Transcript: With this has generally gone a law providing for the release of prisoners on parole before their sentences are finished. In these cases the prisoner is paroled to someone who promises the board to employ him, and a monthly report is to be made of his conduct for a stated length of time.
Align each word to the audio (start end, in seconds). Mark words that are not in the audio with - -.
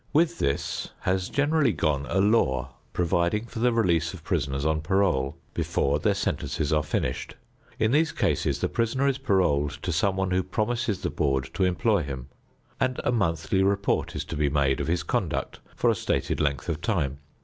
With 0.13 0.39
this 0.39 0.89
has 1.01 1.29
generally 1.29 1.73
gone 1.73 2.07
a 2.09 2.19
law 2.19 2.73
providing 2.91 3.45
for 3.45 3.59
the 3.59 3.71
release 3.71 4.15
of 4.15 4.23
prisoners 4.23 4.65
on 4.65 4.81
parole 4.81 5.37
before 5.53 5.99
their 5.99 6.15
sentences 6.15 6.73
are 6.73 6.81
finished. 6.81 7.35
In 7.77 7.91
these 7.91 8.11
cases 8.11 8.61
the 8.61 8.67
prisoner 8.67 9.07
is 9.07 9.19
paroled 9.19 9.73
to 9.83 9.91
someone 9.91 10.31
who 10.31 10.41
promises 10.41 11.01
the 11.01 11.11
board 11.11 11.51
to 11.53 11.65
employ 11.65 12.01
him, 12.01 12.29
and 12.79 12.99
a 13.03 13.11
monthly 13.11 13.61
report 13.61 14.15
is 14.15 14.25
to 14.25 14.35
be 14.35 14.49
made 14.49 14.79
of 14.81 14.87
his 14.87 15.03
conduct 15.03 15.59
for 15.75 15.91
a 15.91 15.93
stated 15.93 16.39
length 16.41 16.67
of 16.67 16.81
time. 16.81 17.19